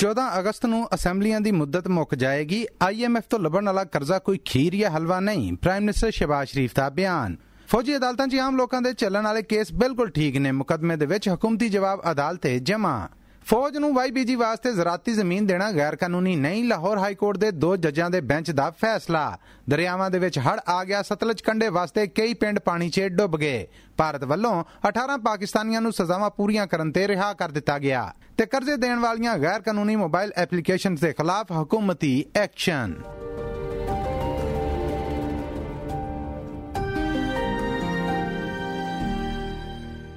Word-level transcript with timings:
14 0.00 0.38
ਅਗਸਤ 0.38 0.66
ਨੂੰ 0.66 0.88
ਅਸੈਂਬਲੀਆਂ 0.94 1.40
ਦੀ 1.40 1.50
ਮੁੱਦਤ 1.50 1.88
ਮੁੱਕ 1.88 2.14
ਜਾਏਗੀ। 2.14 2.66
ਆਈਐਮਐਫ 2.82 3.24
ਤੋਂ 3.30 3.38
ਲੱਭਣ 3.38 3.66
ਵਾਲਾ 3.66 3.84
ਕਰਜ਼ਾ 3.84 4.18
ਕੋਈ 4.18 4.38
ਖੀਰ 4.44 4.74
ਜਾਂ 4.74 4.90
ਹਲਵਾ 4.90 5.20
ਨਹੀਂ। 5.20 5.56
ਪ੍ਰਾਈਮ 5.56 5.82
ਮਿਨਿਸਟਰ 5.82 6.10
ਸ਼ਹਿਬਾਜ਼ 6.10 6.50
ਸ਼ਰੀਫ 6.50 6.74
ਦਾ 6.74 6.88
ਬਿਆਨ। 6.88 7.36
ਫੌਜੀ 7.68 7.96
ਅਦਾਲਤਾਂ 7.96 8.28
'ਚ 8.28 8.34
ਆਮ 8.34 8.56
ਲੋਕਾਂ 8.56 8.82
ਦੇ 8.82 8.92
ਚੱਲਣ 8.92 9.22
ਵਾਲੇ 9.22 9.42
ਕੇਸ 9.42 9.72
ਬਿਲਕੁਲ 9.72 10.10
ਠੀਕ 10.10 10.36
ਨੇ। 10.36 10.52
ਮੁਕਦਮੇ 10.52 10.96
ਦੇ 10.96 11.06
ਵਿੱਚ 11.06 11.28
ਹਕੂਮਤੀ 11.28 11.68
ਜਵਾਬ 11.68 12.02
ਅਦਾਲਤੇ 12.10 12.58
ਜਮ੍ਹਾਂ। 12.58 13.08
ਫੌਜ 13.46 13.76
ਨੂੰ 13.76 13.94
ਵਾਈਬੀਜੀ 13.94 14.34
ਵਾਸਤੇ 14.34 14.72
ਜ਼ਰਾਤੀ 14.72 15.12
ਜ਼ਮੀਨ 15.12 15.46
ਦੇਣਾ 15.46 15.72
ਗੈਰ 15.72 15.96
ਕਾਨੂੰਨੀ 15.96 16.36
ਨਹੀਂ, 16.36 16.64
ਲਾਹੌਰ 16.64 16.98
ਹਾਈ 16.98 17.14
ਕੋਰਟ 17.14 17.36
ਦੇ 17.36 17.50
ਦੋ 17.50 17.76
ਜੱਜਾਂ 17.76 18.10
ਦੇ 18.10 18.20
ਬੈਂਚ 18.20 18.50
ਦਾ 18.50 18.70
ਫੈਸਲਾ। 18.70 19.38
ਦਰਿਆਵਾਂ 19.68 20.10
ਦੇ 20.10 20.18
ਵਿੱਚ 20.18 20.38
ਹੜ 20.38 20.60
ਆ 20.68 20.84
ਗਿਆ, 20.84 21.02
ਸਤਲਜ 21.02 21.40
ਕੰਢੇ 21.40 21.68
ਵਾਸਤੇ 21.68 22.06
ਕਈ 22.06 22.34
ਪਿੰਡ 22.34 22.58
ਪਾਣੀ 22.58 22.90
'ਚ 22.90 23.00
ਡੁੱਬ 23.00 23.36
ਗਏ। 23.36 23.68
ਭਾਰਤ 23.96 24.24
ਵੱਲੋਂ 24.24 24.64
18 24.88 25.18
ਪਾਕਿਸਤਾਨੀਆਂ 25.18 25.80
ਨੂੰ 25.80 25.92
ਸਜ਼ਾਵਾਂ 25.92 26.30
ਪੂਰੀਆਂ 26.30 26.66
ਕਰਨ 26.66 26.92
ਤੇ 26.92 27.08
ਰਿਹਾ 27.08 27.32
ਕਰ 27.32 27.48
ਦਿੱਤਾ 27.48 27.78
ਗਿਆ। 27.78 28.14
ਤੇ 28.38 28.46
ਕਰਜ਼ੇ 28.46 28.76
ਦੇਣ 28.76 28.98
ਵਾਲੀਆਂ 28.98 29.38
ਗੈਰ 29.38 29.60
ਕਾਨੂੰਨੀ 29.60 29.96
ਮੋਬਾਈਲ 29.96 30.32
ਐਪਲੀਕੇਸ਼ਨਸ 30.36 31.00
ਦੇ 31.00 31.12
ਖਿਲਾਫ 31.12 31.46
ਹਕੂਮਤੀ 31.62 32.24
ਐਕਸ਼ਨ। 32.36 32.94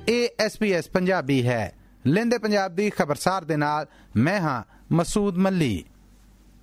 ਇਹ 0.08 0.30
ਐਸਪੀਐਸ 0.40 0.90
ਪੰਜਾਬੀ 0.90 1.48
ਹੈ। 1.48 1.74
ਲੈਂਦੇ 2.08 2.38
ਪੰਜਾਬ 2.38 2.76
ਦੀ 2.76 2.90
ਖਬਰਸਾਰ 2.90 3.44
ਦੇ 3.44 3.58
ਨਾਲ 3.58 3.86
ਮੈਂ 4.16 4.40
ਹਾਂ 4.40 4.64
ਮਸੂਦ 4.92 5.38
ਮੱਲੀ। 5.38 5.84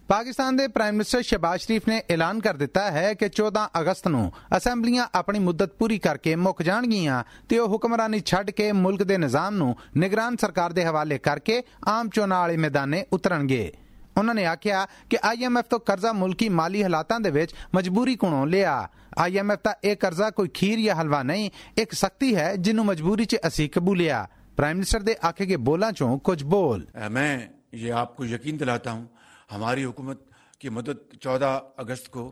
ਪਾਕਿਸਤਾਨ 0.09 0.57
ਦੇ 0.57 0.69
ਪ੍ਰਾਈਮ 0.69 0.95
ਮਿਨਿਸਟਰ 0.95 1.23
ਸ਼ਹਿਬਾਜ਼ 1.23 1.63
ਸ਼ਰੀਫ 1.63 1.89
ਨੇ 1.89 2.03
ਐਲਾਨ 2.11 2.41
ਕਰ 2.41 2.55
ਦਿੱਤਾ 2.55 2.91
ਹੈ 2.91 3.15
ਕਿ 3.15 3.27
14 3.27 3.69
ਅਗਸਤ 3.81 4.09
ਨੂੰ 4.09 4.33
ਅਸੈਂਬਲੀਆਂ 4.57 5.07
ਆਪਣੀ 5.15 5.39
ਮੁੱਦਤ 5.39 5.73
ਪੂਰੀ 5.73 5.99
ਕਰਕੇ 5.99 6.37
ਮੁੱਕ 6.37 6.63
ਜਾਣਗੀਆਂ 6.63 7.25
ਤੇ 7.49 7.59
ਉਹ 7.59 7.69
ਹੁਕਮਰਾਨੀ 7.69 8.21
ਛੱਡ 8.27 8.51
ਕੇ 8.51 8.73
ਮੁਲਕ 8.73 9.03
ਦੇ 9.03 9.19
ਨਿਜ਼ਾਮ 9.19 9.55
ਨੂੰ 9.55 9.77
ਨਿਗਰਾਨ 9.97 10.37
ਸਰਕਾਰ 10.37 10.73
ਦੇ 10.73 10.85
ਹਵਾਲੇ 10.85 11.19
ਕਰਕੇ 11.19 11.63
ਆਮ 11.89 12.09
ਚੋਣਾਂ 12.09 12.41
ਵਾਲੇ 12.41 12.57
ਮੈਦਾਨੇ 12.57 13.07
ਉਤਰਨਗੇ। 13.13 13.73
ਉਹਨਾਂ 14.19 14.35
ਨੇ 14.35 14.47
ਆਖਿਆ 14.47 14.87
ਕਿ 15.11 15.19
ਆਈਐਮਐਫ 15.23 15.65
ਤੋਂ 15.65 15.81
ਕਰਜ਼ਾ 15.81 16.13
ਮੁਲਕੀ 16.13 16.49
ਮਾਲੀ 16.49 16.83
ਹਾਲਾਤਾਂ 16.83 17.21
ਦੇ 17.21 17.31
ਵਿੱਚ 17.31 17.55
ਮਜਬੂਰੀ 17.75 18.17
ਕੋਲੋਂ 18.17 18.47
ਲਿਆ। 18.47 18.89
ਆਈਐਮਐਫ 19.19 19.59
ਦਾ 19.65 19.77
ਇਹ 19.85 19.97
ਕਰਜ਼ਾ 19.97 20.31
ਕੋਈ 20.31 20.49
ਖੀਰ 20.49 20.81
ਜਾਂ 20.81 20.97
ਹਲਵਾ 20.97 21.23
ਨਹੀਂ, 21.23 21.51
ਇੱਕ 21.79 21.93
ਸਖਤੀ 21.93 22.37
ਹੈ 22.37 22.57
ਜਿਹਨੂੰ 22.57 22.85
ਮਜਬੂਰੀ 22.85 23.25
'ਚ 23.25 23.37
ਅਸੀਂ 23.47 23.71
ਕਬੂਲਿਆ। 23.71 24.29
प्राइम 24.61 24.77
मिनिस्टर 24.77 25.03
दे 25.03 25.13
आखे 25.25 25.45
के 25.47 25.57
बोला 25.57 25.91
चो 25.91 26.07
कुछ 26.21 26.43
बोल। 26.45 26.87
मैं 27.11 27.49
ये 27.75 27.91
आपको 27.97 28.25
यकीन 28.27 28.57
दिलाता 28.57 28.91
हूँ 28.91 29.09
हमारी 29.51 29.83
हुकूमत 29.83 30.25
की 30.61 30.71
मदद 30.71 30.99
चौदह 31.17 31.53
अगस्त 31.81 32.07
को 32.13 32.25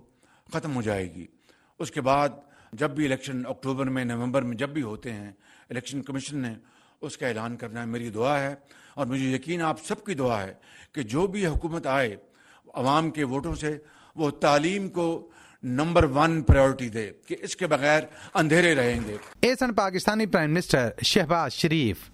ख़त्म 0.47 0.71
हो 0.71 0.83
जाएगी। 0.83 1.27
उसके 1.81 2.01
बाद 2.05 2.41
जब 2.75 2.95
भी 2.95 3.05
इलेक्शन 3.05 3.43
अक्टूबर 3.49 3.89
में 3.89 4.05
नवंबर 4.05 4.45
में 4.45 4.57
जब 4.57 4.73
भी 4.73 4.81
होते 4.81 5.11
हैं 5.11 5.31
इलेक्शन 5.71 6.01
कमीशन 6.05 6.39
ने 6.39 6.53
उसका 7.03 7.29
ऐलान 7.29 7.57
करना 7.57 7.81
है 7.81 7.87
मेरी 7.87 8.11
दुआ 8.11 8.37
है। 8.37 8.53
और 8.99 9.07
मुझे 9.07 9.33
यकीन 9.35 9.63
आप 9.63 9.79
सबकी 9.81 10.15
दुआ 10.15 10.39
है 10.39 10.53
कि 10.95 11.05
जो 11.07 11.27
भी 11.29 11.45
हुकूमत 11.47 11.87
आए 11.87 12.13
आवाम 12.77 13.11
के 13.11 13.25
वोटों 13.25 13.55
से 13.55 13.73
वो 14.17 14.31
तालीम 14.45 14.89
को 14.93 15.09
नंबर 15.65 16.05
वन 16.13 16.41
प्रायोरिटी 16.45 16.91
दे 16.91 17.07
कि 17.29 17.41
इसके 17.43 17.67
बगैर 17.69 18.09
अंधेरे 18.37 18.75
रहेंगे। 18.75 19.19
ए 19.45 19.57
पाकिस्तानी 19.75 20.27
प्राइम 20.29 20.51
मिनिस्टर 20.51 20.95
शहबाज 21.07 21.51
शरीफ। 21.53 22.07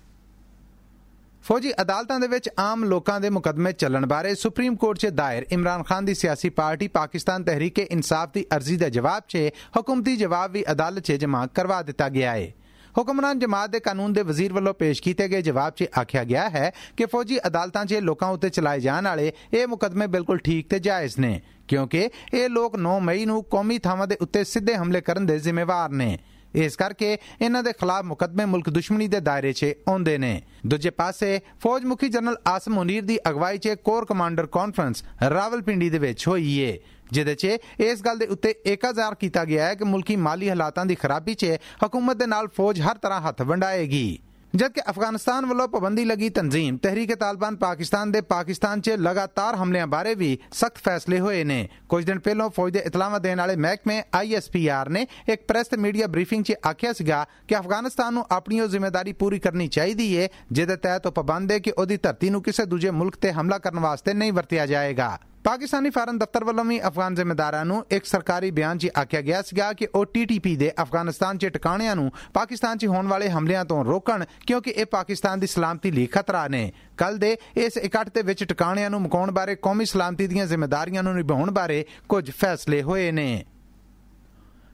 ਫੌਜੀ 1.45 1.73
ਅਦਾਲਤਾਂ 1.81 2.19
ਦੇ 2.20 2.27
ਵਿੱਚ 2.27 2.48
ਆਮ 2.59 2.84
ਲੋਕਾਂ 2.84 3.20
ਦੇ 3.20 3.31
ਮੁਕਦਮੇ 3.31 3.73
ਚੱਲਣ 3.73 4.06
ਬਾਰੇ 4.06 4.34
ਸੁਪਰੀਮ 4.34 4.77
ਕੋਰਟ 4.77 4.98
'ਚ 4.98 5.06
ਦਾਇਰ 5.06 5.47
ਇਮਰਾਨ 5.53 5.83
ਖਾਨ 5.83 6.05
ਦੀ 6.05 6.14
ਸਿਆਸੀ 6.14 6.48
ਪਾਰਟੀ 6.51 6.89
ਪਾਕਿਸਤਾਨ 6.89 7.45
ਤਹਿਰੀਕ 7.45 7.78
ਇਨਸਾਫ 7.78 8.31
ਦੀ 8.34 8.45
ਅਰਜ਼ੀ 8.56 8.77
ਦੇ 8.77 8.89
ਜਵਾਬ 8.91 9.23
'ਚ 9.28 9.39
ਹਕੂਮਤੀ 9.78 10.17
ਜਵਾਬ 10.17 10.53
ਵੀ 10.53 10.64
ਅਦਾਲਤ 10.73 11.05
'ਚ 11.05 11.12
ਜਮ੍ਹਾਂ 11.14 11.47
ਕਰਵਾ 11.55 11.83
ਦਿੱਤਾ 11.83 12.09
ਗਿਆ 12.09 12.33
ਹੈ 12.33 12.53
ਹੁਕਮਰਾਨ 12.95 13.39
ਜਮਾਤ 13.39 13.70
ਦੇ 13.70 13.81
ਕਾਨੂੰਨ 13.81 14.12
ਦੇ 14.12 14.23
ਵਜ਼ੀਰ 14.23 14.53
ਵੱਲੋਂ 14.53 14.75
ਪੇਸ਼ 14.75 15.03
ਕੀਤੇ 15.03 15.28
ਗਏ 15.28 15.42
ਜਵਾਬ 15.42 15.73
'ਚ 15.73 15.89
ਆਖਿਆ 15.98 16.25
ਗਿਆ 16.25 16.48
ਹੈ 16.48 16.70
ਕਿ 16.97 17.06
ਫੌਜੀ 17.06 17.39
ਅਦਾਲਤਾਂ 17.47 17.84
'ਚ 17.84 17.95
ਲੋਕਾਂ 18.03 18.29
ਉੱਤੇ 18.31 18.51
ਚਲਾਏ 18.51 18.81
ਜਾਣ 18.81 19.05
ਵਾਲੇ 19.05 19.33
ਇਹ 19.53 19.67
ਮੁਕਦਮੇ 19.69 20.07
ਬਿਲਕੁਲ 20.07 20.39
ਠੀਕ 20.39 20.68
ਤੇ 20.70 20.79
ਜਾਇਜ਼ 20.79 21.18
ਨੇ, 21.18 21.41
ਕਿਉਂਕਿ 21.68 22.08
ਇਹ 22.35 22.48
ਲੋਕ 22.48 22.77
9 22.79 23.01
ਮਈ 23.01 23.24
ਨੂੰ 23.24 23.42
ਕੌਮੀ 23.45 23.79
ਥਾਵਾਂ 23.79 24.07
ਦੇ 24.07 24.17
ਉੱਤੇ 24.20 24.45
ਸਿੱਧੇ 24.45 24.77
ਹਮਲੇ 24.77 25.01
ਕਰਨ 25.01 25.27
ਦੇ 25.27 25.39
ਜ਼ਿੰਮੇਵਾਰ 25.39 25.91
ਨੇ। 25.92 26.18
ਇਸ 26.55 26.77
ਕਰਕੇ 26.77 27.13
ਇਹਨਾਂ 27.41 27.63
ਦੇ 27.63 27.73
ਖਿਲਾਫ 27.73 28.05
ਮੁਕਦਮੇ 28.05 28.45
ਮੁਲਕ 28.45 28.70
ਦੁਸ਼ਮਣੀ 28.70 29.09
ਦੇ 29.09 29.20
ਦਾਇਰੇ 29.20 29.53
'ਚ 29.53 29.73
ਆਉਂਦੇ 29.89 30.17
ਨੇ। 30.19 30.42
ਦੂਜੇ 30.67 30.91
ਪਾਸੇ 30.91 31.41
ਫੌਜ 31.63 31.85
ਮੁਖੀ 31.85 32.09
ਜਨਰਲ 32.09 32.37
ਆਸਮ 32.47 32.75
ਮੁਨੀਰ 32.75 33.05
ਦੀ 33.05 33.19
ਅਗਵਾਈ 33.29 33.59
'ਚ 33.59 33.75
ਕੋਰ 33.85 34.05
ਕਮਾਂਡਰ 34.05 34.47
ਕਾਨਫਰੰਸ 34.47 35.05
ਰਾਵਲਪਿੰਡੀ 35.31 35.91
ਦੇ 35.91 35.98
ਵਿੱਚ 35.98 36.27
ਹੋਈ 36.29 36.59
ਏ, 36.59 36.79
ਜਿਹਦੇ 37.13 37.35
'ਚ 37.35 37.59
ਇਸ 37.81 38.03
ਗੱਲ 38.03 38.19
ਦੇ 38.19 38.27
ਉੱਤੇ 38.27 38.55
ਏਕਾਜ਼ਾਰ 38.67 39.15
ਕੀਤਾ 39.15 39.45
ਗਿਆ 39.45 39.67
ਹੈ 39.67 39.75
ਕਿ 39.75 39.85
ਮੁਲਕੀ 39.85 40.17
ਮਾਲੀ 40.17 40.48
ਹਾਲਾਤਾਂ 40.51 40.87
ਦੀ 40.87 40.95
ਖਰਾਬੀ 40.95 41.35
'ਚ 41.35 41.57
ਹਕੂਮਤ 41.87 42.17
ਦੇ 42.17 42.27
ਨਾਲ 42.27 42.48
ਫੌਜ 42.48 42.81
ਹਰ 42.81 42.98
ਤਰ੍ਹਾਂ 42.98 43.21
ਹੱਥ 43.21 43.42
ਵੰਡਾਏਗੀ। 43.42 44.19
ਜਦਕਿ 44.57 44.81
ਅਫਗਾਨਿਸਤਾਨ 44.91 45.47
ਵੱਲੋਂ 45.47 45.69
ਪਾਬੰਦੀ 45.69 46.05
ਲੱਗੀ 46.05 46.29
ਤਨਜ਼ੀਮ 46.29 46.77
ਤਹਿਰੀਕ 46.77 47.15
ਤਾਲਿਬਾਨ 47.15 47.57
ਪਾਕਿਸਤਾਨ 47.57 48.13
ਦੇ 48.13 48.20
ਪਾਕਿਸਤਾਨ 48.20 48.81
'ਚ 48.81 48.91
ਲਗਾਤਾਰ 48.91 49.55
ਹਮਲਿਆਂ 49.55 49.87
ਬਾਰੇ 49.87 50.15
ਵੀ 50.15 50.39
ਸਖਤ 50.53 50.77
ਫੈਸਲੇ 50.77 51.20
ਹੋਏ 51.20 51.42
ਨੇ। 51.45 51.69
ਕੁਝ 51.89 52.05
ਦਿਨ 52.05 52.19
ਪਹਿਲਾਂ 52.19 52.48
ਫੌਜ 52.51 52.73
ਦੇ 52.73 52.79
ਇਤਲਾਹਾਂ 52.79 53.20
ਦੇਣ 53.20 53.39
ਵਾਲੇ 53.39 53.57
ਮਹਿਕਮੇ 53.57 54.03
ਆਈਐਸਪੀਆਰ 54.15 54.89
ਨੇ 54.89 55.07
ਇੱਕ 55.29 55.45
ਪ੍ਰੈਸ 55.48 55.69
ਤੇ 55.69 55.77
ਮੀਡੀਆ 55.77 56.07
ਬਰੀਫਿੰਗ 56.07 56.45
'ਚ 56.45 56.55
ਆਖਿਆ 56.67 56.92
ਸੀਗਾ 56.92 57.27
ਕਿ 57.48 57.59
ਅਫਗਾਨਿਸਤਾਨ 57.59 58.15
ਨੂੰ 58.15 58.27
ਆਪਣੀ 58.31 58.61
ਉਹ 58.61 58.69
ਜ਼ਿੰਮੇਵਾਰੀ 58.69 59.13
ਪੂਰੀ 59.13 59.39
ਕਰਨੀ 59.39 59.69
ਚਾਹੀਦੀ 59.69 60.13
ਏ, 60.15 60.29
ਜਿਹਦੇ 60.53 60.77
ਤਹਿਤ 60.77 61.07
ਉਹ 61.07 61.13
ਪਾਬੰਦ 61.13 61.53
ਹੈ 61.53 61.59
ਕਿ 61.59 61.73
ਉਹਦੀ 61.79 61.97
ਧਰਤੀ 61.97 62.31
ਨੂੰ 62.31 62.42
ਕਿਸੇ 62.42 62.65
ਦੂਜੇ 62.65 62.91
ਮੁਲਕ 62.91 63.17
ਤੇ 63.17 63.33
ਹਮਲਾ 63.33 63.59
ਕਰਨ 63.59 63.81
ਵਾਸਤੇ 63.81 64.15
ਨਹੀਂ 64.15 64.33
ਵਰਤਿਆ 64.33 64.67
ਜਾਏਗਾ। 64.67 65.19
ਪਾਕਿਸਤਾਨੀ 65.44 65.90
ਫਾਰਨ 65.90 66.18
ਦਫ਼ਤਰ 66.18 66.44
ਵੱਲੋਂ 66.44 66.64
ਵੀ 66.64 66.80
ਅਫਗਾਨ 66.82 67.14
ਜ਼ਿੰਮੇਦਾਰਾਂ 67.14 67.64
ਨੂੰ 67.64 67.84
ਇੱਕ 67.90 68.05
ਸਰਕਾਰੀ 68.05 68.50
ਬਿਆਨ 68.50 68.78
'ਚ 68.78 68.88
ਆਖਿਆ 68.98 69.20
ਗਿਆ 69.20 69.42
ਸੀਗਾ 69.42 69.72
ਕਿ 69.72 69.88
ਉਹ 69.94 70.05
ਟੀਟੀਪੀ 70.06 70.55
ਦੇ 70.56 70.70
ਅਫਗਾਨਿਸਤਾਨ 70.82 71.38
'ਚ 71.38 71.46
ਟਿਕਾਣਿਆਂ 71.46 71.96
ਨੂੰ 71.96 72.10
ਪਾਕਿਸਤਾਨ 72.34 72.78
'ਚ 72.78 72.86
ਹੋਣ 72.86 73.08
ਵਾਲੇ 73.08 73.28
ਹਮਲਿਆਂ 73.28 73.64
ਤੋਂ 73.64 73.84
ਰੋਕਣ 73.84 74.24
ਕਿਉਂਕਿ 74.46 74.70
ਇਹ 74.70 74.86
ਪਾਕਿਸਤਾਨ 74.86 75.40
ਦੀ 75.40 75.46
ਸਲਾਮਤੀ 75.46 75.90
ਲਈ 75.90 76.06
ਖਤਰਾ 76.06 76.48
ਨੇ। 76.48 76.72
ਕੱਲ 76.96 77.18
ਦੇ 77.18 77.36
ਇਸ 77.56 77.77
ਇਕੱਠ 77.77 78.08
ਦੇ 78.14 78.22
ਵਿੱਚ 78.22 78.44
ਟਿਕਾਣਿਆਂ 78.44 78.90
ਨੂੰ 78.90 79.02
ਮੁਕਾਉਣ 79.02 79.30
ਬਾਰੇ 79.30 79.55
ਕੌਮੀ 79.55 79.84
ਸਲਾਮਤੀ 79.84 80.27
ਦੀਆਂ 80.27 80.46
ਜ਼ਿੰਮੇਵਾਰੀਆਂ 80.46 81.02
ਨੂੰ 81.02 81.14
ਨਿਭਾਉਣ 81.14 81.50
ਬਾਰੇ 81.50 81.84
ਕੁਝ 82.08 82.30
ਫੈਸਲੇ 82.30 82.82
ਹੋਏ 82.82 83.11
ਨੇ। 83.12 83.44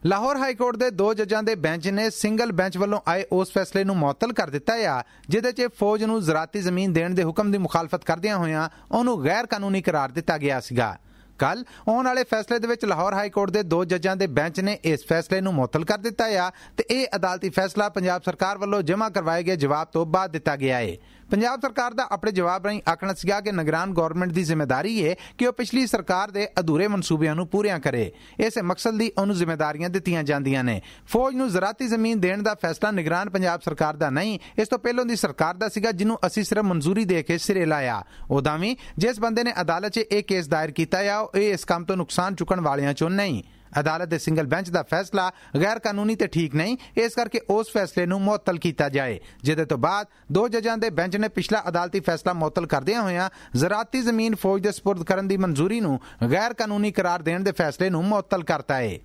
ਲਾਹੌਰ 0.05 0.37
ਹਾਈ 0.37 0.53
ਕੋਰਟ 0.53 0.75
ਦੇ 0.77 0.89
ਦੋ 0.89 1.13
ਜੱਜਾਂ 1.13 1.41
ਦੇ 1.43 1.53
ਬੈਂਚ 1.55 1.87
ਨੇ 1.87 2.09
ਸਿੰਗਲ 2.09 2.51
ਬੈਂਚ 2.51 2.77
ਵੱਲੋਂ 2.77 2.99
ਆਏ 3.07 3.25
ਉਸ 3.31 3.51
ਫੈਸਲੇ 3.53 3.83
ਨੂੰ 3.83 3.95
ਮੁਅੱਤਲ 3.97 4.33
ਕਰ 4.33 4.49
ਦਿੱਤਾ 4.49 4.73
ਆ, 4.89 5.03
ਜਿਹਦੇ 5.29 5.51
'ਚ 5.51 5.67
ਫੌਜ 5.79 6.03
ਨੂੰ 6.03 6.21
ਜ਼ਰਾਤੀ 6.21 6.61
ਜ਼ਮੀਨ 6.61 6.93
ਦੇਣ 6.93 7.13
ਦੇ 7.13 7.23
ਹੁਕਮ 7.23 7.51
ਦੀ 7.51 7.57
ਮੁਖਾਲਫਤ 7.57 8.05
ਕਰਦਿਆਂ 8.05 8.37
ਹੋਇਆਂ 8.37 8.67
ਉਹਨੂੰ 8.91 9.23
ਗੈਰ 9.25 9.45
ਕਾਨੂੰਨੀ 9.45 9.81
ਕਰਾਰ 9.81 10.11
ਦਿੱਤਾ 10.11 10.37
ਗਿਆ 10.37 10.59
ਸੀਗਾ। 10.59 10.95
ਕੱਲ 11.39 11.63
ਆਉਣ 11.89 12.05
ਵਾਲੇ 12.05 12.23
ਫੈਸਲੇ 12.23 12.57
ਦੇ 12.59 12.67
ਵਿੱਚ 12.67 12.83
ਲਾਹੌਰ 12.85 13.13
ਹਾਈ 13.13 13.29
ਕੋਰਟ 13.29 13.51
ਦੇ 13.51 13.61
ਦੋ 13.63 13.83
ਜੱਜਾਂ 13.85 14.15
ਦੇ 14.15 14.27
ਬੈਂਚ 14.27 14.59
ਨੇ 14.59 14.77
ਇਸ 14.83 15.05
ਫੈਸਲੇ 15.07 15.39
ਨੂੰ 15.41 15.53
ਮੁਅੱਤਲ 15.53 15.85
ਕਰ 15.85 15.97
ਦਿੱਤਾ 15.97 16.25
ਆ 16.41 16.49
ਤੇ 16.77 16.83
ਇਹ 16.89 17.05
ਅਦਾਲਤੀ 17.15 17.49
ਫੈਸਲਾ 17.49 17.87
ਪੰਜਾਬ 17.89 18.21
ਸਰਕਾਰ 18.25 18.57
ਵੱਲੋਂ 18.57 18.81
ਜਮ੍ਹਾਂ 18.81 19.09
ਕਰਵਾਏ 19.11 19.43
ਗਏ 19.43 19.55
ਜਵਾਬ 19.55 19.87
ਤੋਂ 19.93 20.05
ਬਾਅਦ 20.05 20.31
ਦਿੱਤਾ 20.31 20.55
ਗਿਆ 20.55 20.77
ਹੈ 20.77 20.95
ਪੰਜਾਬ 21.31 21.61
ਸਰਕਾਰ 21.61 21.93
ਦਾ 21.93 22.05
ਆਪਣੇ 22.11 22.31
ਜਵਾਬ 22.31 22.65
ਰਾਹੀਂ 22.65 22.81
ਆਖਣਾ 22.91 23.13
ਸੀਗਾ 23.13 23.39
ਕਿ 23.41 23.51
ਨਿਗਰਾਨ 23.51 23.93
ਗਵਰਨਮੈਂਟ 23.93 24.31
ਦੀ 24.31 24.43
ਜ਼ਿੰਮੇਵਾਰੀ 24.43 24.95
ਹੈ 25.05 25.13
ਕਿ 25.37 25.45
ਉਹ 25.47 25.53
ਪਿਛਲੀ 25.53 25.85
ਸਰਕਾਰ 25.87 26.31
ਦੇ 26.31 26.47
ਅਧੂਰੇ 26.59 26.87
ਮਨਸੂਬਿਆਂ 26.87 27.35
ਨੂੰ 27.35 27.47
ਪੂਰੀਆਂ 27.47 27.79
ਕਰੇ। 27.79 28.11
ਇਸੇ 28.39 28.61
ਮਕਸਦ 28.61 28.95
ਲਈ 28.95 29.11
ਉਹਨੂੰ 29.17 29.35
ਜ਼ਿੰਮੇਵਾਰੀਆਂ 29.35 29.89
ਦਿੱਤੀਆਂ 29.89 30.23
ਜਾਂਦੀਆਂ 30.23 30.63
ਨੇ। 30.63 30.81
ਫੌਜ 31.07 31.35
ਨੂੰ 31.35 31.49
ਜ਼ਰਾਤੀ 31.49 31.87
ਜ਼ਮੀਨ 31.87 32.19
ਦੇਣ 32.19 32.43
ਦਾ 32.43 32.53
ਫੈਸਲਾ 32.53 32.91
ਨਿਗਰਾਨ 32.91 33.29
ਪੰਜਾਬ 33.29 33.61
ਸਰਕਾਰ 33.61 33.95
ਦਾ 33.95 34.09
ਨਹੀਂ, 34.09 34.39
ਇਸ 34.59 34.67
ਤੋਂ 34.67 34.79
ਪਹਿਲਾਂ 34.79 35.05
ਦੀ 35.05 35.15
ਸਰਕਾਰ 35.15 35.55
ਦਾ 35.55 35.69
ਸੀਗਾ 35.69 35.91
ਜਿਹਨੂੰ 35.91 36.19
ਅਸੀਂ 36.27 36.43
ਸਿਰਫ 36.43 36.63
ਮਨਜ਼ੂਰੀ 36.63 37.05
ਦੇ 37.05 37.23
ਕੇ 37.23 37.37
ਸਿਰੇ 37.37 37.65
ਲਾਇਆ। 37.65 38.03
ਉਦਾਂ 38.31 38.57
ਵੀ 38.57 38.75
ਜਿਸ 38.97 39.19
ਬੰਦੇ 39.19 39.43
ਨੇ 39.43 39.53
ਅਦਾਲਤ 39.61 39.91
'ਚ 39.91 39.97
ਇਹ 39.97 40.23
ਕੇਸ 40.23 40.47
ਦਾਇਰ 40.47 40.71
ਕੀਤਾ 40.71 40.99
ਆ, 41.15 41.19
ਉਹ 41.19 41.31
ਇਹ 41.35 41.53
ਇਸ 41.53 41.65
ਕੰਮ 41.65 41.85
ਤੋਂ 41.85 41.97
ਨੁਕਸਾਨ 41.97 42.35
ਚੁੱਕਣ 42.35 42.61
ਵਾਲਿਆਂ 42.61 42.91
'ਚੋਂ 42.91 43.09
ਨਹੀਂ। 43.09 43.43
ਅਦਾਲਤ 43.79 44.09
ਦੇ 44.09 44.17
ਸਿੰਗਲ 44.17 44.47
ਬੈਂਚ 44.47 44.69
ਦਾ 44.69 44.83
ਫੈਸਲਾ 44.83 45.31
ਗੈਰ 45.61 45.79
ਕਾਨੂੰਨੀ 45.79 46.15
ਤੇ 46.15 46.27
ਠੀਕ 46.27 46.55
ਨਹੀਂ, 46.55 46.77
ਇਸ 46.97 47.15
ਕਰਕੇ 47.15 47.41
ਉਸ 47.49 47.71
ਫੈਸਲੇ 47.73 48.05
ਨੂੰ 48.05 48.21
ਮੁਅੱਤਲ 48.21 48.57
ਕੀਤਾ 48.57 48.89
ਜਾਏ। 48.89 49.19
ਜਿਹਦੇ 49.43 49.65
ਤੋਂ 49.65 49.77
ਬਾਅਦ 49.77 50.07
ਦੋ 50.31 50.47
ਜੱਜਾਂ 50.47 50.77
ਦੇ 50.77 50.89
ਬੈਂਚ 50.89 51.17
ਨੇ 51.17 51.27
ਪਿਛਲਾ 51.27 51.63
ਅਦਾਲਤੀ 51.67 51.99
ਫੈਸਲਾ 51.99 52.33
ਮੁਅੱਤਲ 52.33 52.65
ਕਰਦਿਆਂ 52.65 53.01
ਹੋਇਆਂ 53.01 53.29
ਜ਼ਰਾਤੀ 53.55 54.01
ਜ਼ਮੀਨ 54.01 54.35
ਫੌਜ 54.35 54.61
ਦੇ 54.61 54.71
ਸਪੁਰਦ 54.71 55.03
ਕਰਨ 55.03 55.27
ਦੀ 55.27 55.37
ਮਨਜ਼ੂਰੀ 55.37 55.79
ਨੂੰ 55.79 55.99
ਗੈਰ 56.31 56.53
ਕਾਨੂੰਨੀ 56.53 56.91
ਕਰਾਰ 56.91 57.21
ਦੇਣ 57.21 57.43
ਦੇ 57.43 57.51
ਫੈਸਲੇ 57.51 57.89
ਨੂੰ 57.89 58.03
ਮੁਅੱਤਲ 58.05 58.43
ਕਰਤਾ 58.43 58.75
ਹੈ 58.75 58.97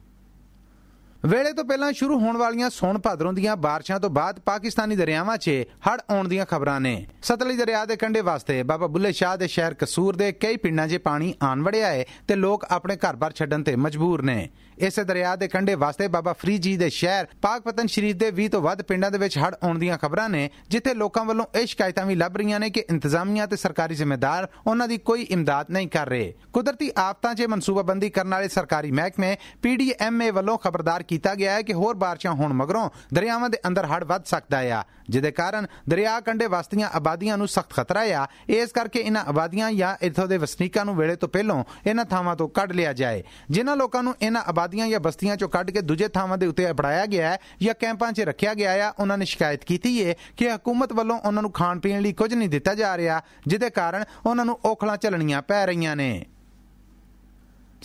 ਵੇਲੇ 1.24 1.52
ਤੋਂ 1.52 1.64
ਪਹਿਲਾਂ 1.64 1.92
ਸ਼ੁਰੂ 1.92 2.18
ਹੋਣ 2.18 2.36
ਵਾਲੀਆਂ 2.36 2.70
ਸੌਣ 2.70 2.98
ਭਾਦਰੋਂ 2.98 3.32
ਦੀਆਂ 3.32 3.56
ਬਾਰਿਸ਼ਾਂ 3.56 4.00
ਤੋਂ 4.00 4.10
ਬਾਅਦ 4.10 4.40
ਪਾਕਿਸਤਾਨੀ 4.40 4.96
ਦਰਿਆਵਾਂ 4.96 5.36
'ਚ 5.36 5.50
ਹੜ੍ਹ 5.88 6.02
ਆਉਣ 6.10 6.28
ਦੀਆਂ 6.28 6.46
ਖਬਰਾਂ 6.46 6.80
ਨੇ। 6.80 7.06
ਸਤਲੁਜ 7.22 7.56
ਦਰਿਆ 7.56 7.84
ਦੇ 7.84 7.96
ਕੰਢੇ 7.96 8.20
ਵਾਸਤੇ 8.20 8.62
ਬਾਬਾ 8.62 8.86
ਬੁੱਲੇ 8.86 9.12
ਸ਼ਾਹ 9.12 9.36
ਦੇ 9.36 9.46
ਸ਼ਹਿਰ 9.46 9.74
ਕਸੂਰ 9.74 10.16
ਦੇ 10.16 10.32
ਕਈ 10.32 10.56
ਪਿੰਡਾਂ 10.56 10.88
'ਚ 10.88 10.96
ਪਾਣੀ 10.96 11.34
ਆਣ 11.42 11.62
ਵੜਿਆ 11.62 11.86
ਹੈ 11.86 12.04
ਤੇ 12.28 12.34
ਲੋਕ 12.34 12.66
ਆਪਣੇ 12.70 12.96
ਘਰ-ਬਾਰ 12.96 13.32
ਛੱਡਣ 13.32 13.62
ਤੇ 13.62 13.76
ਮਜਬੂਰ 13.76 14.22
ਨੇ। 14.22 14.48
ਇਸੇ 14.78 15.04
ਦਰਿਆ 15.04 15.34
ਦੇ 15.36 15.48
ਕੰਢੇ 15.48 15.74
ਵਾਸਤੇ 15.74 16.08
ਬਾਬਾ 16.08 16.32
ਫਰੀਦ 16.32 16.62
ਜੀ 16.62 16.76
ਦੇ 16.76 16.88
ਸ਼ਹਿਰ 16.90 17.26
ਪਾਕਪਤਨ 17.42 17.86
ਸ਼ਰੀਫ 17.86 18.16
ਦੇ 18.16 18.30
20 18.30 18.48
ਤੋਂ 18.48 18.60
ਵੱਧ 18.62 18.82
ਪਿੰਡਾਂ 18.82 19.10
ਦੇ 19.10 19.18
ਵਿੱਚ 19.18 19.38
ਹੜ੍ਹ 19.38 19.56
ਆਉਣ 19.62 19.78
ਦੀਆਂ 19.78 19.98
ਖਬਰਾਂ 19.98 20.28
ਨੇ, 20.28 20.50
ਜਿੱਥੇ 20.68 20.94
ਲੋਕਾਂ 20.94 21.24
ਵੱਲੋਂ 21.24 21.46
ਇਹ 21.54 21.66
ਸ਼ਿਕਾਇਤਾਂ 21.66 22.06
ਵੀ 22.06 22.14
ਲੱਭ 22.14 22.36
ਰਹੀਆਂ 22.36 22.60
ਨੇ 22.60 22.70
ਕਿ 22.70 22.84
ਇੰਤਜ਼ਾਮੀਆਂ 22.90 23.46
ਤੇ 23.46 23.56
ਸਰਕਾਰੀ 23.56 23.94
ਜ਼ਿੰਮੇਦਾਰ 23.94 24.48
ਉਹਨਾਂ 24.66 24.88
ਦੀ 24.88 24.98
ਕੋਈ 24.98 25.22
ਇਮਦਾਦ 25.22 25.70
ਨਹੀਂ 25.70 25.88
ਕਰ 25.88 26.08
ਰਹੇ। 26.08 26.34
ਕੁਦਰਤੀ 26.52 26.90
ਆਫਤਾਂ 26.98 27.34
'ਚ 27.34 27.42
ਮਨਸੂਬਾਬੰਦੀ 27.42 28.10
ਕਰਨ 28.10 28.30
ਵਾਲੇ 28.30 28.48
ਸਰਕਾਰੀ 28.48 28.90
ਮਹਿਕਮੇ 28.90 29.36
ਪੀਡੀਐਮਏ 29.62 30.30
ਵੱਲੋਂ 30.30 30.58
ਖਬਰਦਾਰ 30.58 31.02
ਕੀਤਾ 31.16 31.34
ਗਿਆ 31.34 31.52
ਹੈ 31.52 31.62
ਕਿ 31.62 31.72
ਹੋਰ 31.72 31.94
ਬਾਰਿਸ਼ਾਂ 31.96 32.32
ਹੋਣ 32.34 32.52
ਮਗਰੋਂ 32.52 32.88
ਦਰਿਆਵਾਂ 33.14 33.50
ਦੇ 33.50 33.58
ਅੰਦਰ 33.66 33.86
ਹੜ੍ਹ 33.86 34.04
ਵੱਧ 34.04 34.24
ਸਕਦਾ 34.26 34.58
ਆ, 34.70 34.82
ਜਿਹਦੇ 35.10 35.30
ਕਾਰਨ 35.30 35.66
ਦਰਿਆ 35.88 36.18
ਕੰਢੇ 36.20 36.46
ਵਸਤੀਆਂ 36.46 36.88
ਆਬਾਦੀਆਂ 36.94 37.36
ਨੂੰ 37.38 37.48
ਸਖਤ 37.48 37.72
ਖਤਰਾ 37.72 38.00
ਆ। 38.14 38.26
ਇਸ 38.50 38.72
ਕਰਕੇ 38.72 39.00
ਇਹਨਾਂ 39.00 39.24
ਆਬਾਦੀਆਂ 39.28 39.70
ਜਾਂ 39.72 39.94
ਇੱਥੋਂ 40.02 40.26
ਦੇ 40.28 40.38
ਵਸਨੀਕਾਂ 40.38 40.84
ਨੂੰ 40.84 40.96
ਵੇਲੇ 40.96 41.16
ਤੋਂ 41.16 41.28
ਪਹਿਲਾਂ 41.28 41.62
ਇਹਨਾਂ 41.86 42.04
ਥਾਵਾਂ 42.04 42.36
ਤੋਂ 42.36 42.48
ਕੱਢ 42.48 42.72
ਲਿਆ 42.72 42.92
ਜਾਏ। 42.92 43.22
ਜਿਨ੍ਹਾਂ 43.50 43.76
ਲੋਕਾਂ 43.76 44.02
ਨੂੰ 44.02 44.14
ਇਹਨਾਂ 44.22 44.42
ਆਬਾਦੀਆਂ 44.48 44.88
ਜਾਂ 44.88 45.00
ਬਸਤੀਆਂ 45.00 45.36
ਚੋਂ 45.36 45.48
ਕੱਢ 45.48 45.70
ਕੇ 45.70 45.80
ਦੂਜੇ 45.82 46.08
ਥਾਵਾਂ 46.08 46.38
ਦੇ 46.38 46.46
ਉੱਤੇ 46.46 46.70
ਅਪੜਾਇਆ 46.70 47.06
ਗਿਆ 47.06 47.30
ਹੈ 47.30 47.38
ਜਾਂ 47.62 47.74
ਕੈਂਪਾਂ 47.80 48.12
'ਚ 48.12 48.20
ਰੱਖਿਆ 48.22 48.54
ਗਿਆ 48.54 48.72
ਆ 48.86 48.92
ਉਹਨਾਂ 48.98 49.18
ਨੇ 49.18 49.24
ਸ਼ਿਕਾਇਤ 49.24 49.64
ਕੀਤੀ 49.64 49.92
ਹੈ 50.04 50.14
ਕਿ 50.36 50.54
ਹਕੂਮਤ 50.54 50.92
ਵੱਲੋਂ 50.92 51.18
ਉਹਨਾਂ 51.18 51.42
ਨੂੰ 51.42 51.52
ਖਾਣ 51.52 51.80
ਪੀਣ 51.80 52.00
ਲਈ 52.00 52.12
ਕੁਝ 52.12 52.32
ਨਹੀਂ 52.34 52.48
ਦਿੱਤਾ 52.48 52.74
ਜਾ 52.74 52.96
ਰਿਹਾ, 52.96 53.20
ਜਿਹਦੇ 53.46 53.70
ਕਾਰਨ 53.70 54.04
ਉਹਨਾਂ 54.26 54.44
ਨੂੰ 54.44 54.58
ਔਖਲਾਂ 54.64 54.96
ਝੱਲਣੀਆਂ 54.96 55.42
ਪੈ 55.42 55.66
ਰਹੀਆਂ 55.66 55.96
ਨੇ। 55.96 56.24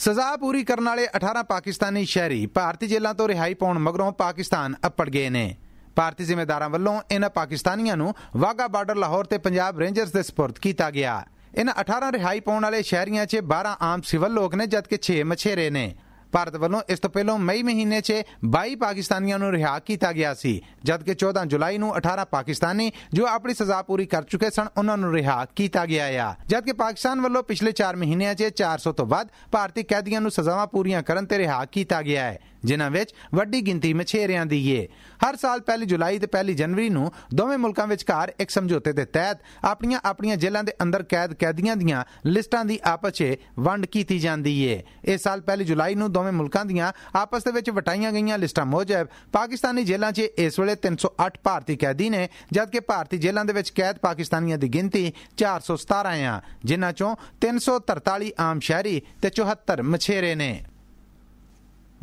ਸਜ਼ਾ 0.01 0.35
ਪੂਰੀ 0.37 0.63
ਕਰਨ 0.63 0.85
ਵਾਲੇ 0.85 1.07
18 1.17 1.43
ਪਾਕਿਸਤਾਨੀ 1.49 2.05
ਸ਼ਹਿਰੀ 2.05 2.45
ਭਾਰਤੀ 2.45 2.87
ਜੇਲ੍ਹਾਂ 2.87 3.13
ਤੋਂ 3.13 3.27
ਰਿਹਾਈ 3.27 3.53
ਪਾਉਣ 3.53 3.79
ਮਗਰੋਂ 3.79 4.11
ਪਾਕਿਸਤਾਨ 4.11 4.75
ਅੱਪੜ 4.85 5.09
ਗਏ 5.09 5.29
ਨੇ। 5.29 5.55
ਭਾਰਤੀ 5.95 6.23
ਜ਼ਿੰਮੇਦਾਰਾਂ 6.23 6.69
ਵੱਲੋਂ 6.69 7.01
ਇਹਨਾਂ 7.11 7.29
ਪਾਕਿਸਤਾਨੀਆਂ 7.29 7.97
ਨੂੰ 7.97 8.13
ਵਾਗਾ 8.37 8.67
ਬਾਰਡਰ 8.67 8.95
ਲਾਹੌਰ 8.95 9.25
ਤੇ 9.25 9.37
ਪੰਜਾਬ 9.37 9.79
ਰੇਂਜਰਸ 9.79 10.11
ਦੇ 10.11 10.23
ਸਪੁਰਦ 10.23 10.59
ਕੀਤਾ 10.59 10.91
ਗਿਆ। 10.91 11.25
ਇਹਨਾਂ 11.57 11.73
18 11.81 12.11
ਰਿਹਾਈ 12.11 12.39
ਪਾਉਣ 12.39 12.63
ਵਾਲੇ 12.63 12.81
ਸ਼ਹਿਰੀਆਂ 12.81 13.25
'ਚ 13.25 13.37
12 13.37 13.77
ਆਮ 13.81 14.01
ਸਿਵਲ 14.01 14.31
ਲੋਕ 14.31 14.55
ਨੇ, 14.55 14.67
ਜਦਕਿ 14.67 14.97
6 15.03 15.23
ਮਛੇਰੇ 15.23 15.69
ਨੇ। 15.69 15.95
ਭਾਰਤ 16.31 16.55
ਵੱਲੋਂ 16.55 16.81
ਇਸ 16.89 16.99
ਤੋਂ 16.99 17.09
ਪਹਿਲਾਂ 17.09 17.37
ਮਈ 17.39 17.63
ਮਹੀਨੇ 17.63 18.01
'ਚ 18.01 18.13
22 18.51 18.75
ਪਾਕਿਸਤਾਨੀਆਂ 18.75 19.39
ਨੂੰ 19.39 19.51
ਰਿਹਾ 19.51 19.77
ਕੀਤਾ 19.79 20.11
ਗਿਆ 20.11 20.33
ਸੀ, 20.33 20.61
ਜਦਕਿ 20.83 21.15
14 21.15 21.45
ਜੁਲਾਈ 21.45 21.77
ਨੂੰ 21.77 21.93
18 21.97 22.25
ਪਾਕਿਸਤਾਨੀ 22.31 22.91
ਜੋ 23.13 23.25
ਆਪਣੀ 23.27 23.53
ਸਜ਼ਾ 23.53 23.81
ਪੂਰੀ 23.81 24.05
ਕਰ 24.05 24.23
ਚੁੱਕੇ 24.23 24.49
ਸਨ, 24.49 24.67
ਉਹਨਾਂ 24.77 24.97
ਨੂੰ 24.97 25.13
ਰਿਹਾ 25.13 25.45
ਕੀਤਾ 25.55 25.85
ਗਿਆ 25.85 26.05
ਆ। 26.25 26.33
ਜਦਕਿ 26.47 26.73
ਪਾਕਿਸਤਾਨ 26.73 27.21
ਵੱਲੋਂ 27.21 27.43
ਪਿਛਲੇ 27.43 27.71
4 27.71 27.95
ਮਹੀਨਿਆਂ 27.95 28.35
'ਚ 28.35 28.43
400 28.55 28.93
ਤੋਂ 28.93 29.05
ਵੱਧ 29.05 29.27
ਭਾਰਤੀ 29.51 29.83
ਕੈਦੀਆਂ 29.83 30.21
ਨੂੰ 30.21 30.31
ਸਜ਼ਾਵਾਂ 30.31 30.67
ਪੂਰੀਆਂ 30.67 31.03
ਕਰਨ 31.03 31.25
ਤੇ 31.25 31.37
ਰਿਹਾ 31.37 31.63
ਕੀਤਾ 31.65 32.01
ਗਿਆ 32.01 32.23
ਹੈ, 32.23 32.39
ਜਿਨ੍ਹਾਂ 32.65 32.89
ਵਿੱਚ 32.91 33.13
ਵੱਡੀ 33.35 33.61
ਗਿਣਤੀ 33.61 33.93
ਮਛੇਰਿਆਂ 33.93 34.45
ਦੀ 34.45 34.59
ਏ। 34.71 34.87
ਹਰ 35.19 35.35
ਸਾਲ 35.35 35.61
ਪਹਿਲੀ 35.61 35.85
ਜੁਲਾਈ 35.85 36.19
ਤੇ 36.19 36.27
ਪਹਿਲੀ 36.27 36.53
ਜਨਵਰੀ 36.53 36.89
ਨੂੰ 36.89 37.11
ਦੋਵੇਂ 37.35 37.57
ਮੁਲਕਾਂ 37.57 37.87
ਵਿਚਕਾਰ 37.87 38.33
ਇੱਕ 38.39 38.49
ਸਮਝੌਤੇ 38.49 38.93
ਦੇ 38.93 39.05
ਤਹਿਤ 39.05 39.37
ਆਪਣੀਆਂ 39.63 39.99
ਆਪਣੀਆਂ 40.05 40.37
ਜੇਲ੍ਹਾਂ 40.37 40.63
ਦੇ 40.63 40.73
ਅੰਦਰ 40.81 41.03
ਕੈਦ 41.03 41.33
ਕੈਦੀਆਂ 41.33 41.75
ਦੀਆਂ 41.75 42.03
ਲਿਸਟਾਂ 42.25 42.63
ਦੀ 42.65 42.79
ਆਪਸ 42.83 43.11
'ਚ 43.11 43.35
ਵੰਡ 43.59 43.85
ਕੀਤੀ 43.85 44.19
ਜਾਂਦੀ 44.19 44.57
ਏ। 44.63 44.81
ਇਸ 45.05 45.21
ਸਾਲ 45.21 45.41
ਪਹਿਲੀ 45.41 45.65
ਜੁਲਾਈ 45.65 45.95
ਨੂੰ 45.95 46.11
ਦੋਵੇਂ 46.21 46.31
ਮੁਲਕਾਂ 46.31 46.65
ਦੀਆਂ 46.65 46.91
ਆਪਸ 47.15 47.43
ਦੇ 47.43 47.51
ਵਿੱਚ 47.51 47.69
ਵਟਾਈਆਂ 47.69 48.11
ਗਈਆਂ 48.11 48.37
ਲਿਸਟਾਂ 48.37 48.65
ਮੁਜਬ 48.65 49.07
ਪਾਕਿਸਤਾਨੀ 49.31 49.83
ਜੇਲ੍ਹਾਂ 49.83 50.11
'ਚ 50.11 50.19
ਇਸ 50.19 50.59
ਵੇਲੇ 50.59 50.75
308 50.87 51.29
ਭਾਰਤੀ 51.43 51.75
ਕੈਦੀ 51.75 52.09
ਨੇ, 52.09 52.29
ਜਦਕਿ 52.51 52.79
ਭਾਰਤੀ 52.79 53.17
ਜੇਲ੍ਹਾਂ 53.17 53.45
ਦੇ 53.45 53.53
ਵਿੱਚ 53.53 53.69
ਕੈਦ 53.69 53.97
ਪਾਕਿਸਤਾਨੀਆਂ 53.97 54.57
ਦੀ 54.57 54.67
ਗਿਣਤੀ 54.67 55.13
417 55.37 56.23
ਆ, 56.23 56.41
ਜਿਨ੍ਹਾਂ 56.65 56.91
'ਚੋਂ 56.91 57.15
343 57.41 58.31
ਆਮ 58.39 58.59
ਸ਼ਹਿਰੀ 58.59 59.01
ਤੇ 59.21 59.29
74 59.29 59.81
ਮਛੇਰੇ 59.81 60.35
ਨੇ। 60.35 60.51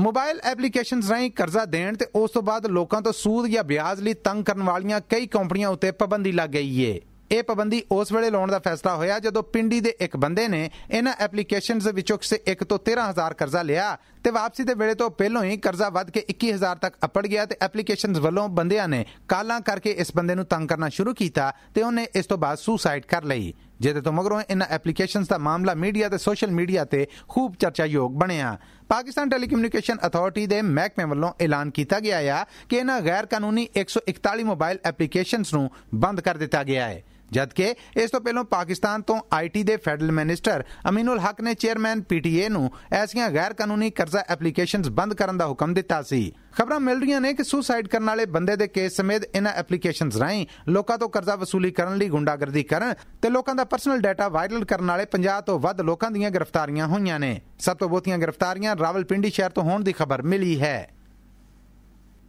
ਮੋਬਾਈਲ 0.00 0.40
ਐਪਲੀਕੇਸ਼ਨਸ 0.44 1.08
ਰਾਹੀਂ 1.10 1.30
ਕਰਜ਼ਾ 1.30 1.64
ਦੇਣ 1.64 1.96
ਤੇ 1.96 2.06
ਉਸ 2.14 2.30
ਤੋਂ 2.30 2.42
ਬਾਅਦ 2.42 2.66
ਲੋਕਾਂ 2.66 3.02
ਤੋਂ 3.02 3.12
ਸੂਦ 3.12 3.46
ਜਾਂ 3.46 3.64
ਵਿਆਜ 3.64 4.00
ਲਈ 4.00 4.14
ਤੰਗ 4.14 4.44
ਕਰਨ 4.44 4.62
ਵਾਲੀਆਂ 4.62 5.00
ਕਈ 5.00 5.26
ਕੰਪਨੀਆਂ 5.26 5.68
ਉੱਤੇ 5.68 5.90
ਪਾਬੰਦੀ 5.90 6.32
ਲੱਗ 6.32 6.50
ਗਈ 6.50 6.82
ਏ। 6.82 7.00
ਇਹ 7.32 7.42
ਪਾਬੰਦੀ 7.42 7.82
ਉਸ 7.92 8.12
ਵੇਲੇ 8.12 8.30
ਲਾਉਣ 8.30 8.50
ਦਾ 8.50 8.58
ਫੈਸਲਾ 8.58 8.94
ਹੋਇਆ 8.96 9.18
ਜਦੋਂ 9.18 9.42
ਪਿੰਡੀ 9.42 9.80
ਦੇ 9.80 9.94
ਇੱਕ 10.00 10.16
ਬੰਦੇ 10.16 10.46
ਨੇ 10.48 10.70
ਇਹਨਾਂ 10.90 11.12
ਐਪਲੀਕੇਸ਼ਨਸ 11.18 11.86
ਵਿੱਚੋਂ 11.86 12.18
ਕਿਸੇ 12.18 12.38
ਇੱਕ 12.46 12.64
ਤੋਂ 12.64 12.78
13000 12.88 13.34
ਕਰਜ਼ਾ 13.38 13.62
ਲਿਆ 13.62 13.96
ਤੇ 14.24 14.30
ਵਾਪਸੀ 14.30 14.64
ਦੇ 14.64 14.74
ਵੇਲੇ 14.74 14.94
ਤੋਂ 14.94 15.10
ਪਹਿਲਾਂ 15.10 15.44
ਹੀ 15.44 15.56
ਕਰਜ਼ਾ 15.56 15.88
ਵੱਧ 15.88 16.10
ਕੇ 16.10 16.24
21000 16.34 16.78
ਤੱਕ 16.80 16.96
ਅਪੜ 17.04 17.26
ਗਿਆ 17.26 17.44
ਤੇ 17.46 17.56
ਐਪਲੀਕੇਸ਼ਨਸ 17.62 18.18
ਵੱਲੋਂ 18.18 18.48
ਬੰਦਿਆਂ 18.48 18.88
ਨੇ 18.88 19.04
ਕਾਲਾਂ 19.28 19.60
ਕਰਕੇ 19.60 19.90
ਇਸ 19.90 20.12
ਬੰਦੇ 20.16 20.34
ਨੂੰ 20.34 20.44
ਤੰਗ 20.44 20.68
ਕਰਨਾ 20.68 20.88
ਸ਼ੁਰੂ 20.88 21.14
ਕੀਤਾ 21.14 21.52
ਤੇ 21.74 21.82
ਉਹਨੇ 21.82 22.06
ਇਸ 22.14 22.26
ਤੋਂ 22.26 22.38
ਬਾਅਦ 22.38 22.58
ਸੁਸਾਈਡ 22.58 23.04
ਕਰ 23.04 23.24
ਲਈ, 23.24 23.52
ਜਿਹਦੇ 23.80 24.00
ਤੋਂ 24.00 24.12
ਮਗਰੋਂ 24.12 24.40
ਇਹਨਾਂ 24.50 24.66
ਐਪਲੀਕੇਸ਼ਨਸ 24.70 25.28
ਦਾ 25.28 25.38
ਮਾਮਲਾ 25.38 25.74
ਮੀਡੀਆ 25.74 26.08
ਤੇ 26.08 26.18
ਸੋਸ਼ਲ 26.18 26.50
ਮੀਡੀਆ 26.50 26.84
ਤੇ 26.84 27.06
ਖੂਬ 27.28 27.54
ਚਰਚਾਯੋਗ 27.54 28.12
ਬਣਿਆ। 28.12 28.56
ਪਾਕਿਸਤਾਨ 28.88 29.28
ਟੈਲੀਕਮਿਊਨੀਕੇਸ਼ਨ 29.28 29.98
ਅਥਾਰਟੀ 30.06 30.46
ਦੇ 30.46 30.62
ਮਹਿਕਮੇ 30.62 31.04
ਵੱਲੋਂ 31.04 31.32
ਐਲਾਨ 31.40 31.70
ਕੀਤਾ 31.70 32.00
ਗਿਆ 32.00 32.18
ਹੈ 32.18 32.44
ਕਿ 32.68 32.76
ਇਹਨਾਂ 32.76 33.00
ਗੈਰ 33.00 33.26
ਕਾਨੂੰਨੀ 33.26 33.68
141 33.78 34.44
ਮੋਬਾਈਲ 34.44 34.78
ਐਪਲੀਕੇਸ਼ਨਸ 34.84 35.54
ਨੂੰ 35.54 35.70
ਬੰਦ 35.94 36.20
ਕਰ 36.20 36.36
ਦਿੱਤਾ 36.36 36.62
ਗਿਆ 36.64 36.88
ਹੈ। 36.88 37.02
ਜਦਕਿ 37.32 37.74
ਇਸ 37.96 38.10
ਤੋਂ 38.10 38.20
ਪਹਿਲਾਂ 38.20 38.44
ਪਾਕਿਸਤਾਨ 38.44 39.02
ਤੋਂ 39.02 39.20
ਆਈਟੀ 39.32 39.62
ਦੇ 39.62 39.76
ਫੈਡਰਲ 39.76 40.12
ਮਿਨਿਸਟਰ 40.12 40.64
ਅਮੀਨੁਲ 40.88 41.18
ਹਕ 41.18 41.40
ਨੇ 41.40 41.54
ਚੇਅਰਮੈਨ 41.54 42.02
ਪੀਟੀਏ 42.02 42.48
ਨੂੰ 42.48 42.70
ਐਸੀਆਂ 42.92 43.30
ਗੈਰ 43.30 43.52
ਕਾਨੂੰਨੀ 43.52 43.90
ਕਰਜ਼ਾ 43.90 44.24
ਐਪਲੀਕੇਸ਼ਨਸ 44.28 44.88
ਬੰਦ 44.88 45.14
ਕਰਨ 45.14 45.38
ਦਾ 45.38 45.46
ਹੁਕਮ 45.46 45.74
ਦਿੱਤਾ 45.74 46.02
ਸੀ। 46.02 46.32
ਖਬਰਾਂ 46.52 46.80
ਮਿਲ 46.80 47.00
ਰਹੀਆਂ 47.00 47.20
ਨੇ 47.20 47.32
ਕਿ 47.34 47.44
ਸੁਸਾਈਡ 47.44 47.88
ਕਰਨ 47.88 48.04
ਵਾਲੇ 48.04 48.26
ਬੰਦੇ 48.26 48.56
ਦੇ 48.56 48.66
ਕੇਸ 48.66 48.96
ਸਮੇਤ 48.96 49.36
ਇਹਨਾਂ 49.36 49.52
ਐਪਲੀਕੇਸ਼ਨਸ 49.52 50.16
ਰਾਹੀਂ 50.16 50.46
ਲੋਕਾਂ 50.68 50.98
ਤੋਂ 50.98 51.08
ਕਰਜ਼ਾ 51.08 51.36
ਵਸੂਲੀ 51.36 51.70
ਕਰਨ 51.70 51.96
ਲਈ 51.96 52.08
ਗੁੰਡਾਗਰਦੀ 52.08 52.62
ਕਰਨ 52.62 52.94
ਤੇ 53.22 53.30
ਲੋਕਾਂ 53.30 53.54
ਦਾ 53.54 53.64
ਪਰਸਨਲ 53.64 54.00
ਡਾਟਾ 54.00 54.28
ਵਾਇਰਲ 54.28 54.64
ਕਰਨ 54.64 54.86
ਵਾਲੇ 54.86 55.06
50 55.10 55.40
ਤੋਂ 55.46 55.58
ਵੱਧ 55.58 55.80
ਲੋਕਾਂ 55.80 56.10
ਦੀਆਂ 56.10 56.30
ਗ੍ਰਿਫਤਾਰੀਆਂ 56.30 56.86
ਹੋਈਆਂ 56.86 57.20
ਨੇ। 57.20 57.40
ਸਭ 57.58 57.76
ਤੋਂ 57.76 57.88
ਬਹੁਤੀਆਂ 57.88 58.18
ਗ੍ਰਿਫਤਾਰੀਆਂ 58.18 58.76
ਰਾਵਲਪਿੰਡੀ 58.76 59.30
ਸ਼ਹਿਰ 59.30 59.50
ਤੋਂ 59.50 59.62
ਹੋਣ 59.62 59.84
ਦੀ 59.84 59.92
ਖਬਰ 59.92 60.22
ਮਿਲੀ 60.22 60.60
ਹੈ। 60.60 60.90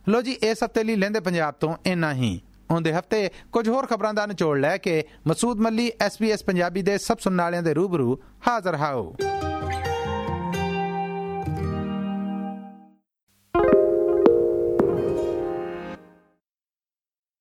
ਲੋ 0.10 0.22
ਜੀ, 0.22 0.32
ਇਸ 0.32 0.58
ਹਫ਼ਤੇ 0.64 0.84
ਲਈ 0.84 0.96
ਲੈਂਦੇ 0.96 1.20
ਪੰਜਾਬ 1.20 1.54
ਤੋਂ 1.54 1.76
ਇੰਨਾ 1.86 2.14
ਹੀ। 2.14 2.42
ਆਉਂਦੇ 2.72 2.94
ਹਫ਼ਤੇ 2.94 3.30
ਕੁਝ 3.52 3.70
ਹੋਰ 3.70 3.86
ਖਬਰਾਂ 3.86 4.14
ਦਾ 4.14 4.26
ਨਿਚੋੜ 4.26 4.58
ਲੈ 4.58 4.78
ਕੇ 4.78 5.04
ਮਸੂਦ 5.28 5.60
ਮੱਲੀ 5.60 5.92
ਐਸਪੀਐਸ 6.02 6.44
ਪੰਜਾਬੀ 6.44 6.82
ਦੇ 6.82 6.98
ਸਭ 6.98 7.18
ਸੁਣਨ 7.20 7.42
ਵਾਲਿਆਂ 7.42 7.64
ਦੇ 7.64 7.74
ਰੂਬਰੂ 7.74 8.18
ਹਾਜ਼ਰ 8.48 8.76
ਹਾਓ। 8.76 9.16